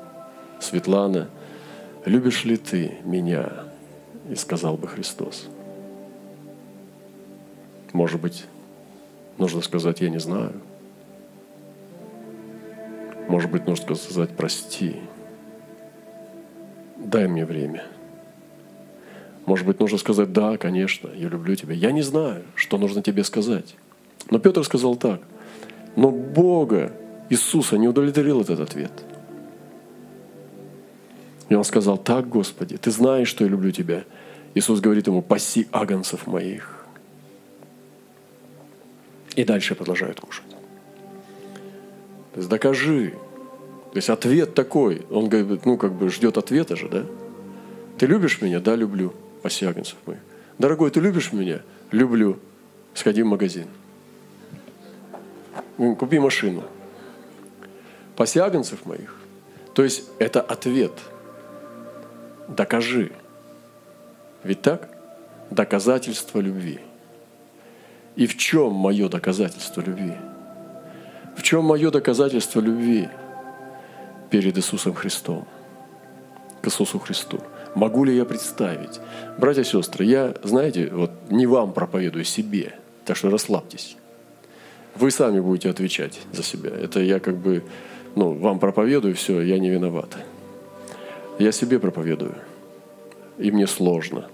[0.59, 1.29] Светлана,
[2.03, 3.51] любишь ли ты меня?
[4.29, 5.47] И сказал бы Христос.
[7.93, 8.45] Может быть,
[9.37, 10.53] нужно сказать, я не знаю.
[13.27, 14.95] Может быть, нужно сказать, прости.
[16.97, 17.83] Дай мне время–
[19.45, 21.73] может быть, нужно сказать, да, конечно, я люблю тебя.
[21.73, 23.75] Я не знаю, что нужно тебе сказать.
[24.29, 25.21] Но Петр сказал так.
[25.95, 26.93] Но Бога,
[27.29, 28.91] Иисуса, не удовлетворил этот ответ.
[31.51, 34.05] И он сказал, так, Господи, ты знаешь, что я люблю тебя.
[34.55, 36.85] Иисус говорит ему, паси агонцев моих.
[39.35, 40.49] И дальше продолжают кушать.
[42.31, 43.15] То есть докажи.
[43.91, 45.05] То есть ответ такой.
[45.11, 47.03] Он говорит, ну как бы ждет ответа же, да?
[47.97, 48.61] Ты любишь меня?
[48.61, 50.21] Да, люблю посягнцев моих.
[50.57, 51.63] Дорогой, ты любишь меня?
[51.91, 52.39] Люблю.
[52.93, 53.67] Сходи в магазин.
[55.75, 56.63] Купи машину.
[58.15, 59.13] Посягнцев моих.
[59.73, 60.93] То есть это ответ.
[62.51, 63.11] Докажи.
[64.43, 64.89] Ведь так?
[65.51, 66.79] Доказательство любви.
[68.17, 70.13] И в чем мое доказательство любви?
[71.37, 73.07] В чем мое доказательство любви
[74.29, 75.47] перед Иисусом Христом?
[76.61, 77.39] К Иисусу Христу.
[77.73, 78.99] Могу ли я представить?
[79.37, 82.73] Братья и сестры, я, знаете, вот не вам проповедую, себе.
[83.05, 83.95] Так что расслабьтесь.
[84.95, 86.71] Вы сами будете отвечать за себя.
[86.71, 87.63] Это я как бы,
[88.15, 90.17] ну, вам проповедую, все, я не виноват.
[91.39, 92.35] Я себе проповедую.
[93.37, 94.29] И мне сложно.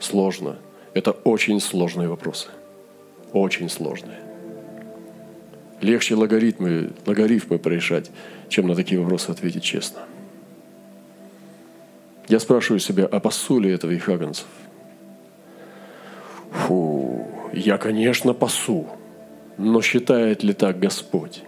[0.00, 0.58] Сложно.
[0.94, 2.48] Это очень сложные вопросы.
[3.32, 4.18] Очень сложные.
[5.80, 8.10] Легче логарифмы, логарифмы порешать,
[8.48, 10.00] чем на такие вопросы ответить честно.
[12.26, 14.46] Я спрашиваю себя, а пасу ли этого их агнцев?
[16.50, 18.86] Фу, я, конечно, пасу,
[19.56, 21.42] но считает ли так Господь?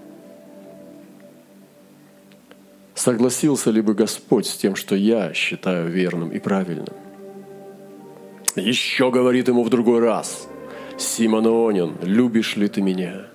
[3.00, 6.94] Согласился ли бы Господь с тем, что я считаю верным и правильным?
[8.56, 10.46] Еще говорит ему в другой раз,
[10.98, 13.26] Симон Ионин, любишь ли ты меня?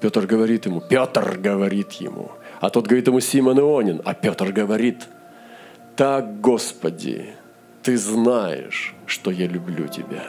[0.00, 2.30] Петр говорит ему, Петр говорит ему,
[2.60, 5.06] а тот говорит ему Симон Ионин, а Петр говорит–
[6.00, 7.34] так, Господи,
[7.82, 10.24] Ты знаешь, что я люблю Тебя.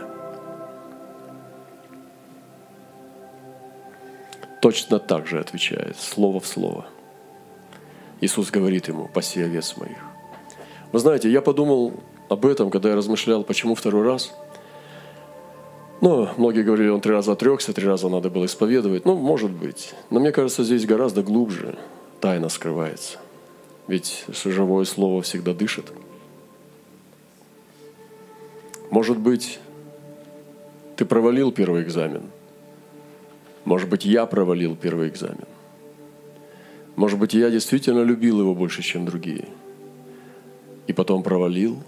[4.61, 6.87] Точно так же отвечает, слово в слово.
[8.21, 9.97] Иисус говорит ему, паси овец моих.
[10.91, 11.93] Вы знаете, я подумал
[12.29, 14.33] об этом, когда я размышлял, почему второй раз.
[16.01, 19.05] Ну, многие говорили, он три раза отрекся, три раза надо было исповедовать.
[19.05, 19.93] Ну, может быть.
[20.09, 21.77] Но мне кажется, здесь гораздо глубже
[22.19, 23.17] тайна скрывается–
[23.91, 25.91] ведь живое слово всегда дышит.
[28.89, 29.59] Может быть,
[30.95, 32.23] ты провалил первый экзамен.
[33.65, 35.45] Может быть, я провалил первый экзамен.
[37.01, 39.47] Может быть, я действительно любил его больше, чем другие.
[40.85, 41.81] И потом провалил,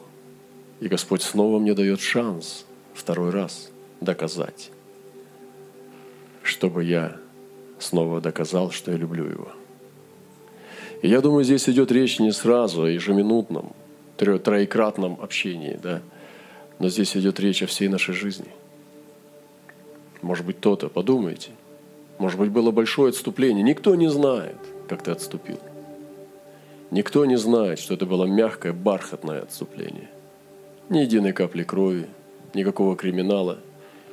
[0.80, 3.70] и Господь снова мне дает шанс второй раз
[4.02, 4.72] доказать,
[6.42, 7.16] чтобы я
[7.78, 9.52] снова доказал, что я люблю его.
[11.04, 13.74] И я думаю, здесь идет речь не сразу о ежеминутном,
[14.18, 16.02] троекратном общении, да,
[16.80, 18.50] но здесь идет речь о всей нашей жизни.
[20.24, 21.52] Может быть, то-то, подумайте.
[22.18, 23.62] Может быть, было большое отступление.
[23.62, 24.58] Никто не знает,
[24.94, 25.60] как ты отступил.
[26.92, 30.08] Никто не знает, что это было мягкое, бархатное отступление.
[30.90, 32.06] Ни единой капли крови,
[32.54, 33.58] никакого криминала,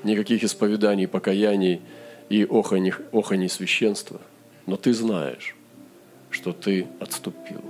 [0.04, 1.82] никаких исповеданий, покаяний
[2.30, 4.22] и оханий, оханий священства.
[4.64, 5.54] Но ты знаешь,
[6.30, 7.62] что ты отступил.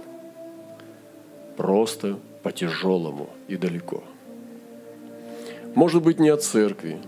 [1.57, 4.05] Просто по-тяжелому и далеко.
[5.75, 7.01] Может быть, не от церкви,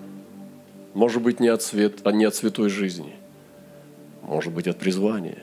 [0.94, 3.14] может быть, не от, свет, а не от святой жизни,
[4.22, 5.38] может быть, от призвания,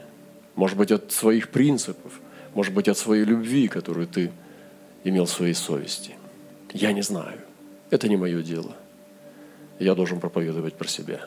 [0.60, 2.20] может быть, от своих принципов,
[2.54, 4.30] может быть, от своей любви, которую ты
[5.06, 6.12] имел в своей совести.
[6.74, 7.40] Я не знаю.
[7.90, 8.76] Это не мое дело.
[9.80, 11.22] Я должен проповедовать про себя.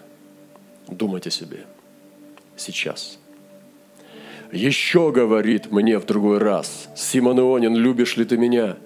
[0.87, 1.65] Думать о себе.
[2.59, 3.19] Сейчас.
[4.53, 8.77] Еще говорит мне в другой раз, Симон Ионин, любишь ли ты меня?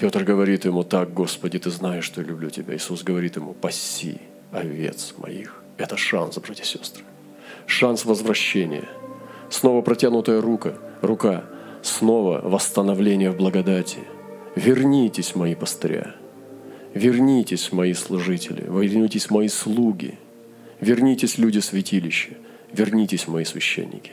[0.00, 2.74] Петр говорит ему, так, Господи, ты знаешь, что я люблю тебя.
[2.74, 5.62] Иисус говорит ему, паси овец моих.
[5.76, 7.04] Это шанс, братья и сестры.
[7.68, 8.88] Шанс возвращения.
[9.48, 11.44] Снова протянутая рука, рука.
[11.82, 13.98] Снова восстановление в благодати.
[14.56, 16.16] Вернитесь, мои пастыря.
[16.94, 18.64] Вернитесь, мои служители.
[18.68, 20.18] Вернитесь, мои слуги.
[20.80, 22.30] Вернитесь, люди святилища
[22.72, 24.12] вернитесь, мои священники.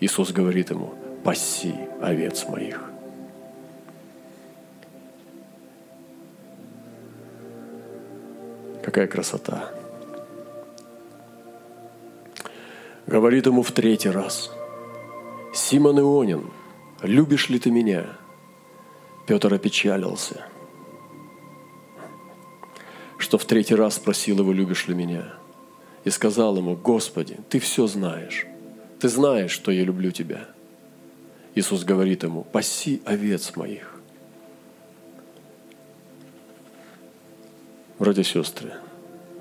[0.00, 2.90] Иисус говорит ему, паси овец моих.
[8.82, 9.70] Какая красота.
[13.06, 14.52] Говорит ему в третий раз,
[15.52, 16.50] Симон Ионин,
[17.02, 18.06] любишь ли ты меня?
[19.26, 20.46] Петр опечалился,
[23.18, 25.34] что в третий раз спросил его, любишь ли меня–
[26.04, 28.46] и сказал ему, Господи, Ты все знаешь.
[28.98, 30.48] Ты знаешь, что я люблю Тебя.
[31.54, 33.96] Иисус говорит ему, паси овец моих.
[37.98, 38.72] Братья и сестры,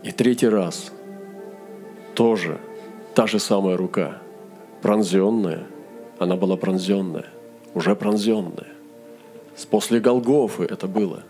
[0.03, 0.91] и третий раз
[2.13, 2.59] тоже
[3.19, 4.21] та же самая рука,
[4.81, 5.67] пронзенная,
[6.19, 7.25] она была пронзенная,
[7.73, 8.69] уже пронзенная.
[9.69, 11.23] После Голгофы это было.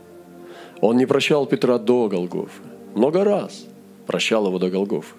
[0.81, 2.61] Он не прощал Петра до Голгофы.
[2.93, 3.65] Много раз
[4.05, 5.15] прощал его до Голгофы.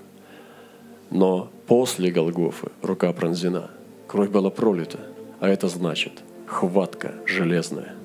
[1.11, 3.73] Но после Голгофы рука пронзена,
[4.07, 5.01] кровь была пролита,
[5.41, 7.97] а это значит хватка железная.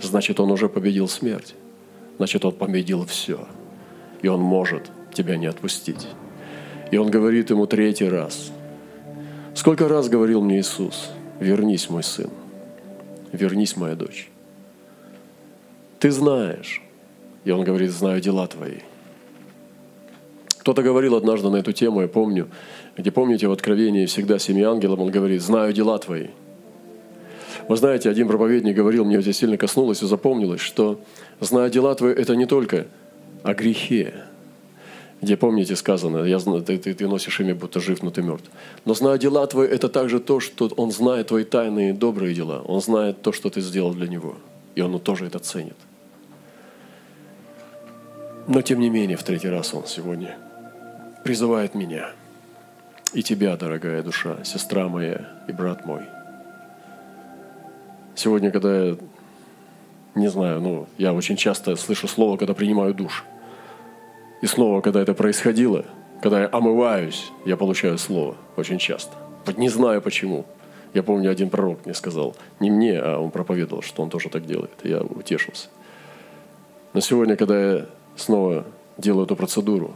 [0.00, 1.54] Значит, он уже победил смерть.
[2.16, 3.46] Значит, он победил все.
[4.22, 6.08] И он может тебя не отпустить.
[6.94, 8.52] И он говорит ему третий раз.
[9.52, 12.30] Сколько раз говорил мне Иисус, вернись, мой сын,
[13.32, 14.30] вернись, моя дочь.
[15.98, 16.80] Ты знаешь,
[17.42, 18.78] и он говорит, знаю дела твои–
[20.60, 22.48] кто-то говорил однажды на эту тему, я помню,
[22.96, 26.28] где, помните, в Откровении всегда семи ангелам он говорит, знаю дела твои.
[27.68, 31.00] Вы знаете, один проповедник говорил, мне здесь сильно коснулось и запомнилось, что
[31.40, 32.86] зная дела твои, это не только
[33.42, 34.14] о грехе,
[35.24, 38.50] где, помните, сказано, я знаю, ты, ты, ты носишь имя, будто жив, но ты мертв.
[38.84, 42.62] Но зная дела твои, это также то, что он знает твои тайные добрые дела.
[42.66, 44.36] Он знает то, что ты сделал для него.
[44.76, 45.76] И он тоже это ценит.
[48.46, 50.36] Но тем не менее, в третий раз он сегодня
[51.24, 52.10] призывает меня
[53.14, 56.02] и тебя, дорогая душа, сестра моя и брат мой.
[58.14, 58.96] Сегодня, когда я,
[60.14, 63.24] не знаю, ну, я очень часто слышу слово, когда принимаю душ.
[64.44, 65.86] И снова, когда это происходило,
[66.20, 69.16] когда я омываюсь, я получаю слово очень часто.
[69.56, 70.44] Не знаю почему.
[70.92, 74.44] Я помню, один пророк мне сказал, не мне, а он проповедовал, что он тоже так
[74.44, 74.72] делает.
[74.82, 75.68] Я утешился.
[76.92, 78.66] Но сегодня, когда я снова
[78.98, 79.94] делаю эту процедуру,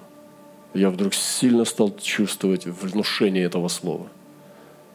[0.72, 4.06] я вдруг сильно стал чувствовать внушение этого слова.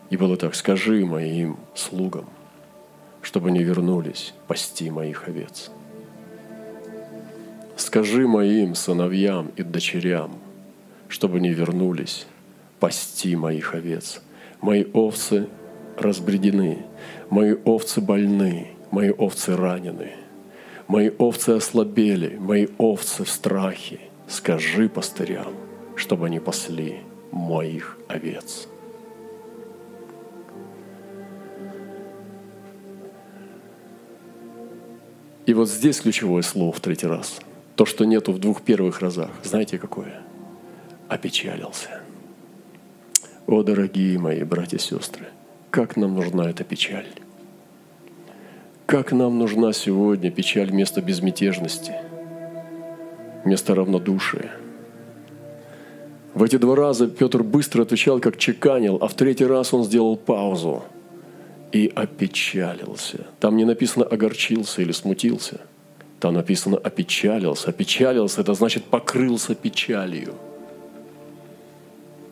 [0.09, 2.25] И было так, скажи моим слугам,
[3.21, 5.69] чтобы они вернулись пасти моих овец.
[7.75, 10.31] Скажи моим сыновьям и дочерям,
[11.07, 12.27] чтобы они вернулись
[12.79, 14.21] пасти моих овец.
[14.61, 15.47] Мои овцы
[15.97, 16.85] разбредены,
[17.29, 20.11] мои овцы больны, мои овцы ранены,
[20.87, 25.53] мои овцы ослабели, мои овцы в страхе– скажи пастырям,
[25.95, 28.67] чтобы они пасли моих овец.
[35.45, 37.39] И вот здесь ключевое слово в третий раз.
[37.75, 39.31] То, что нету в двух первых разах.
[39.43, 40.21] Знаете, какое?
[41.07, 42.01] Опечалился.
[43.47, 45.25] О, дорогие мои братья и сестры,
[45.69, 47.07] как нам нужна эта печаль?
[48.85, 51.93] Как нам нужна сегодня печаль вместо безмятежности–
[53.43, 54.51] вместо равнодушия.
[56.33, 60.17] В эти два раза Петр быстро отвечал, как чеканил, а в третий раз он сделал
[60.17, 60.83] паузу
[61.71, 63.27] и опечалился.
[63.39, 65.61] Там не написано «огорчился» или «смутился».
[66.23, 67.69] Там написано «опечалился».
[67.69, 70.35] Опечалился– это значит «покрылся печалью».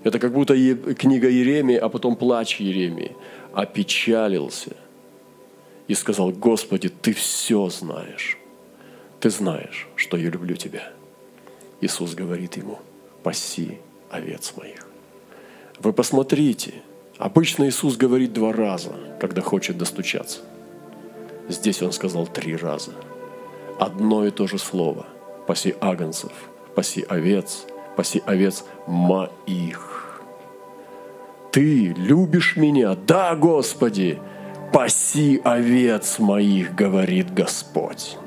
[0.05, 0.53] Это как будто
[0.93, 3.11] книга Еремии, а потом плач Еремии.
[3.51, 4.77] Опечалился
[5.89, 8.37] и сказал, Господи, Ты все знаешь.
[9.19, 10.93] Ты знаешь, что я люблю Тебя.
[11.81, 12.79] Иисус говорит ему,
[13.23, 13.79] паси
[14.09, 14.87] овец моих.
[15.79, 16.75] Вы посмотрите,
[17.17, 20.39] обычно Иисус говорит два раза, когда хочет достучаться.
[21.49, 22.93] Здесь Он сказал три раза.
[23.81, 25.07] Одно и то же слово.
[25.47, 26.31] Паси агнцев,
[26.75, 27.65] паси овец,
[27.95, 30.21] паси овец моих.
[31.51, 32.95] Ты любишь меня?
[32.95, 34.21] Да, Господи!
[34.71, 38.19] Паси овец моих, говорит Господь.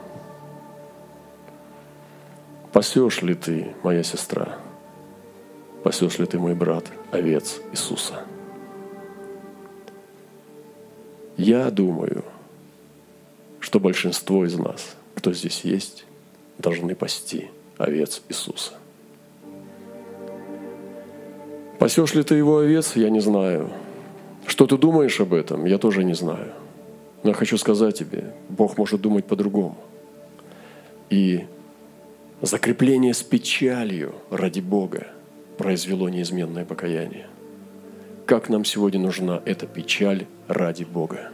[2.72, 4.58] Пасешь ли ты, моя сестра?
[5.84, 8.24] Пасешь ли ты, мой брат, овец Иисуса?
[11.36, 12.24] Я думаю,
[13.60, 16.04] что большинство из нас, кто здесь есть,
[16.58, 17.48] должны пасти
[17.78, 18.74] овец Иисуса.
[21.78, 23.70] Пасешь ли ты его овец, я не знаю.
[24.46, 26.52] Что ты думаешь об этом, я тоже не знаю.
[27.22, 29.78] Но я хочу сказать тебе, Бог может думать по-другому.
[31.08, 31.46] И
[32.42, 35.06] Закрепление с печалью ради Бога
[35.56, 37.28] произвело неизменное покаяние.
[38.26, 41.30] Как нам сегодня нужна эта печаль ради Бога?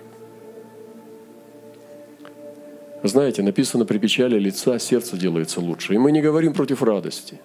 [3.03, 5.95] Знаете, написано, при печали лица сердце делается лучше.
[5.95, 7.41] И мы не говорим против радости.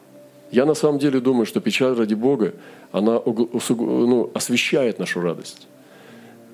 [0.52, 2.54] Я на самом деле думаю, что печаль ради Бога,
[2.92, 5.68] она ну, освещает нашу радость.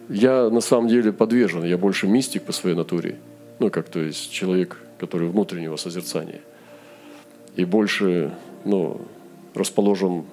[0.09, 3.17] Я на самом деле подвержен, я больше мистик по своей натуре.
[3.59, 6.41] Ну, как то есть человек, который внутреннего созерцания
[7.55, 8.33] и больше
[8.65, 9.01] ну,
[9.53, 10.25] расположен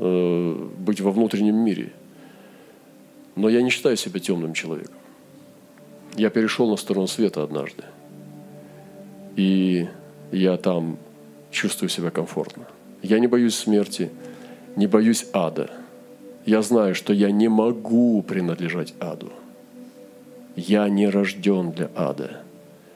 [0.00, 1.92] э, быть во внутреннем мире.
[3.36, 4.94] Но я не считаю себя темным человеком.
[6.16, 7.84] Я перешел на сторону света однажды.
[9.38, 9.86] И
[10.32, 10.98] я там
[11.50, 12.64] чувствую себя комфортно.
[13.02, 14.10] Я не боюсь смерти,
[14.76, 15.70] не боюсь ада.
[16.44, 19.30] Я знаю, что я не могу принадлежать аду.
[20.56, 22.42] Я не рожден для ада.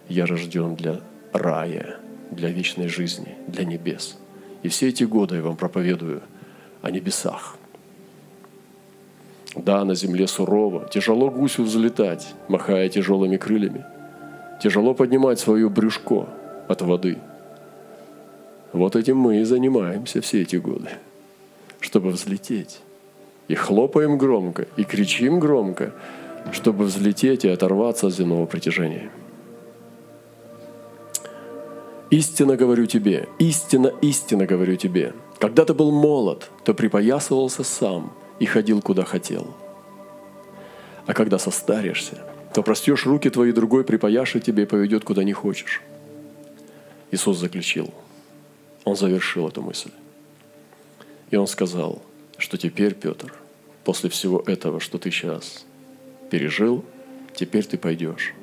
[0.09, 1.01] Я рожден для
[1.33, 1.97] рая–
[2.33, 4.17] для вечной жизни, для небес.
[4.63, 6.23] И все эти годы я вам проповедую
[6.81, 7.57] о небесах.
[9.55, 13.85] Да, на земле сурово, тяжело гусю взлетать, махая тяжелыми крыльями.
[14.63, 16.29] Тяжело поднимать свое брюшко
[16.69, 17.19] от воды.
[18.73, 20.91] Вот этим мы и занимаемся все эти годы,
[21.81, 22.81] чтобы взлететь.
[23.49, 25.93] И хлопаем громко, и кричим громко,
[26.53, 29.11] чтобы взлететь и оторваться от земного притяжения–
[32.13, 38.45] Истинно говорю тебе, истинно, истинно говорю тебе, когда ты был молод, то припоясывался сам и
[38.45, 39.47] ходил, куда хотел.
[41.07, 42.19] А когда состаришься,
[42.55, 45.83] то простешь руки твои, другой тебе и поведет, куда не хочешь.
[47.11, 47.93] Иисус заключил.
[48.85, 49.91] Он завершил эту мысль.
[51.31, 52.03] И он сказал,
[52.39, 53.33] что теперь, Петр,
[53.85, 55.65] после всего этого, что ты сейчас
[56.31, 56.85] пережил,
[57.35, 58.35] теперь ты пойдешь.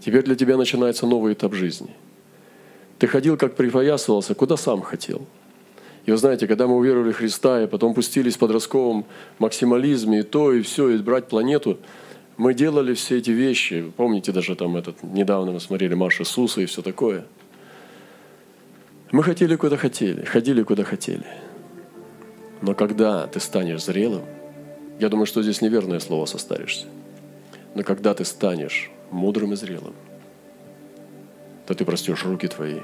[0.00, 1.90] Теперь для тебя начинается новый этап жизни–
[2.98, 5.26] ты ходил, как припоясывался, куда сам хотел.
[6.06, 9.04] И вы знаете, когда мы уверовали в Христа, и потом пустились в подростковом
[9.38, 11.78] максимализме, и то, и все, и брать планету,
[12.36, 13.92] мы делали все эти вещи.
[13.96, 17.24] Помните, даже там этот, недавно мы смотрели Марш Иисуса и все такое.
[19.10, 21.26] Мы хотели, куда хотели, ходили, куда хотели.
[22.60, 24.24] Но когда ты станешь зрелым,
[24.98, 26.86] я думаю, что здесь неверное слово «состаришься»,
[27.74, 29.94] но когда ты станешь мудрым и зрелым,
[31.66, 32.80] то ты простешь руки твои,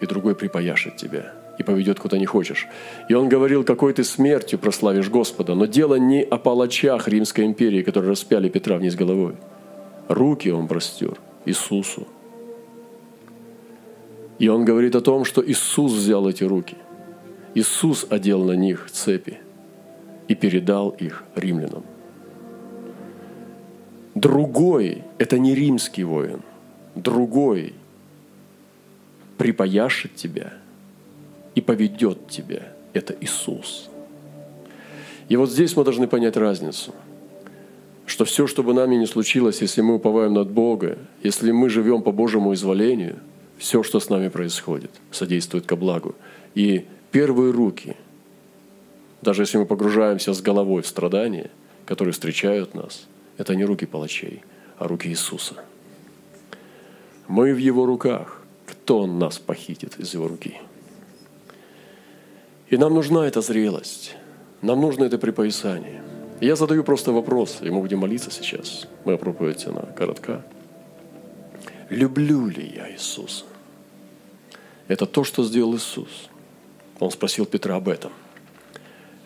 [0.00, 2.66] и другой припаяшет тебя и поведет куда не хочешь.
[3.08, 5.54] И он говорил, какой ты смертью прославишь Господа.
[5.54, 9.34] Но дело не о палачах Римской империи, которые распяли Петра вниз головой.
[10.08, 12.06] Руки он простер Иисусу.
[14.38, 16.76] И он говорит о том, что Иисус взял эти руки.
[17.54, 19.38] Иисус одел на них цепи
[20.26, 21.84] и передал их римлянам.
[24.14, 26.42] Другой– это не римский воин.
[26.94, 27.74] Другой
[29.38, 30.52] припаяшет тебя
[31.54, 32.72] и поведет тебя.
[32.92, 33.88] Это Иисус.
[35.28, 36.94] И вот здесь мы должны понять разницу,
[38.06, 42.02] что все, что бы нами ни случилось, если мы уповаем над Бога, если мы живем
[42.02, 43.18] по Божьему изволению,
[43.56, 46.14] все, что с нами происходит, содействует ко благу.
[46.54, 47.96] И первые руки,
[49.22, 51.50] даже если мы погружаемся с головой в страдания,
[51.86, 53.06] которые встречают нас,
[53.38, 54.42] это не руки палачей,
[54.78, 55.54] а руки Иисуса.
[57.26, 58.44] Мы в Его руках
[58.84, 60.60] кто нас похитит из его руки?
[62.70, 64.16] И нам нужна эта зрелость,
[64.62, 66.02] нам нужно это припоясание.
[66.40, 68.86] Я задаю просто вопрос, и мы будем молиться сейчас.
[69.04, 70.44] Моя проповедь, она коротка.
[71.90, 73.44] Люблю ли я Иисуса?
[74.88, 76.28] Это то, что сделал Иисус.
[76.98, 78.12] Он спросил Петра об этом.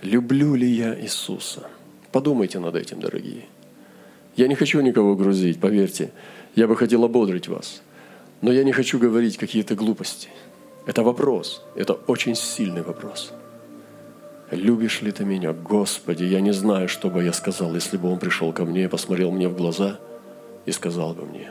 [0.03, 1.69] Люблю ли я Иисуса?
[2.13, 3.47] Подумайте над этим, дорогие.
[4.37, 6.13] Я не хочу никого грузить, поверьте.
[6.55, 7.83] Я бы хотел ободрить вас.
[8.41, 10.29] Но я не хочу говорить какие-то глупости.
[10.89, 11.63] Это вопрос.
[11.75, 13.33] Это очень сильный вопрос.
[14.51, 15.53] Любишь ли ты меня?
[15.53, 19.31] Господи, я не знаю, что бы я сказал, если бы он пришел ко мне, посмотрел
[19.31, 20.01] мне в глаза
[20.65, 21.51] и сказал бы мне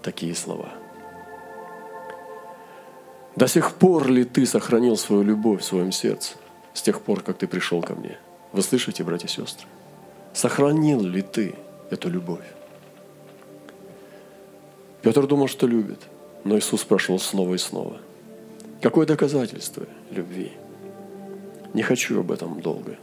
[0.00, 0.70] такие слова.
[3.36, 6.36] До сих пор ли ты сохранил свою любовь в своем сердце?
[6.72, 8.16] С тех пор, как ты пришел ко мне.
[8.52, 9.66] Вы слышите, братья и сестры?
[10.32, 11.56] Сохранил ли ты
[11.90, 12.46] эту любовь?
[15.02, 16.00] Петр думал, что любит,
[16.44, 18.00] но Иисус спрашивал снова и снова.
[18.82, 20.50] Какое доказательство любви?
[21.72, 22.96] Не хочу об этом долго.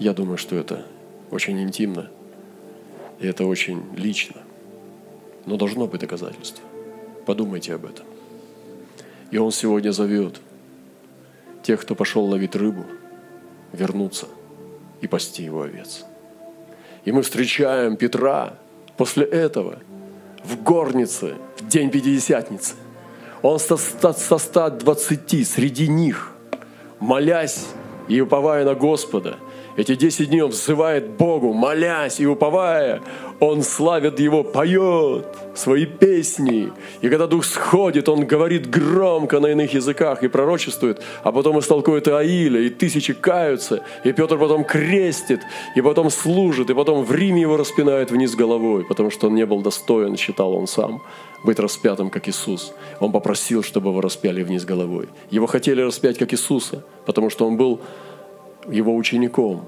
[0.00, 0.84] Я думаю, что это
[1.30, 2.10] очень интимно,
[3.20, 4.42] и это очень лично.
[5.46, 6.64] Но должно быть доказательство.
[7.26, 8.04] Подумайте об этом.
[9.30, 10.40] И Он сегодня зовет
[11.62, 12.84] тех, кто пошел ловить рыбу,
[13.72, 14.26] вернуться
[15.00, 16.04] и пасти его овец.
[17.04, 18.58] И мы встречаем Петра
[18.96, 19.78] после этого
[20.42, 22.74] в горнице, в день Пятидесятницы.
[23.42, 26.32] Он со 120 среди них,
[27.00, 27.66] молясь
[28.08, 29.36] и уповая на Господа.
[29.78, 33.00] Эти десять дней он взывает Богу, молясь и уповая.
[33.38, 35.24] Он славит Его, поет
[35.54, 36.72] свои песни.
[37.00, 42.08] И когда Дух сходит, он говорит громко на иных языках и пророчествует, а потом истолкует
[42.08, 45.42] Аиля, и тысячи каются, и Петр потом крестит,
[45.76, 49.46] и потом служит, и потом в Риме его распинают вниз головой, потому что он не
[49.46, 51.02] был достоин, считал он сам,
[51.44, 52.72] быть распятым, как Иисус.
[52.98, 55.08] Он попросил, чтобы его распяли вниз головой.
[55.30, 57.80] Его хотели распять, как Иисуса, потому что он был
[58.70, 59.64] его учеником.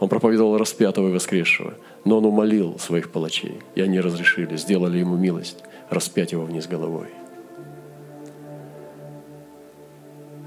[0.00, 1.74] Он проповедовал распятого и воскресшего.
[2.04, 7.08] Но он умолил своих палачей, и они разрешили, сделали ему милость распять его вниз головой.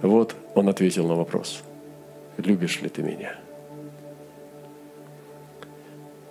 [0.02, 1.64] Вот он ответил на вопрос.
[2.38, 3.36] Любишь ли ты меня?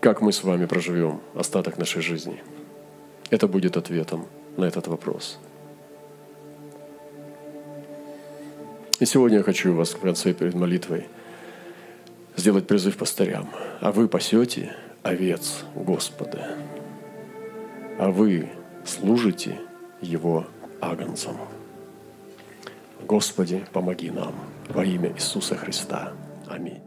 [0.01, 2.41] Как мы с вами проживем остаток нашей жизни?
[3.31, 4.27] Это будет ответом
[4.57, 5.39] на этот вопрос.
[9.01, 11.07] И сегодня я хочу вас в конце перед молитвой
[12.37, 13.51] сделать призыв пастырям.
[13.81, 16.57] А вы пасете овец Господа,
[17.99, 18.51] а вы
[18.85, 19.61] служите
[20.01, 20.47] Его
[20.81, 21.37] агнцам.
[23.03, 24.35] Господи, помоги нам
[24.69, 26.13] во имя Иисуса Христа.
[26.49, 26.86] Аминь.